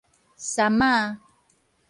[0.35, 1.19] 杉仔